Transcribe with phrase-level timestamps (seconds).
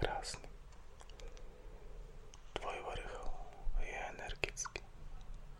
[0.00, 0.48] krásny.
[2.52, 3.30] Tvoj vrchol
[3.84, 4.82] je energický,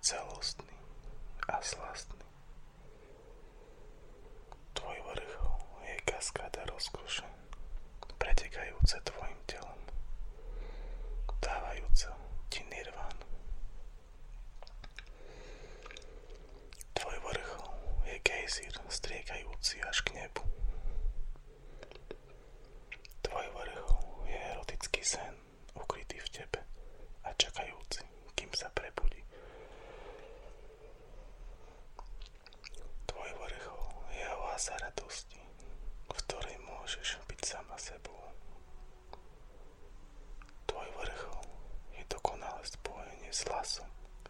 [0.01, 0.77] celostný
[1.49, 2.25] a slastný.
[4.73, 7.28] Tvoj vrchol je kaskáda rozkoše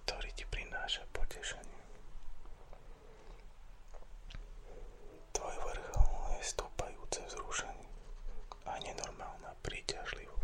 [0.09, 1.85] ktorý ti prináša potešenie.
[5.37, 6.09] Tvoj vrchol
[6.41, 7.93] je stúpajúce vzrušenie
[8.65, 10.38] a nenormálna príťažlivosť.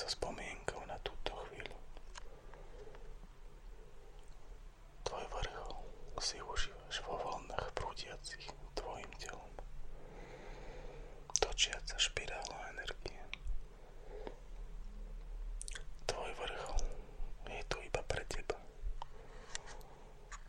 [0.00, 0.69] sa spomienka.